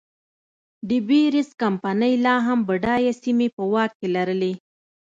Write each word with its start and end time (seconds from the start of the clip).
ډي 0.87 0.99
بیرز 1.07 1.49
کمپنۍ 1.61 2.13
لا 2.25 2.35
هم 2.47 2.59
بډایه 2.67 3.13
سیمې 3.23 3.47
په 3.55 3.63
واک 3.71 3.91
کې 3.99 4.07
لرلې. 4.15 4.53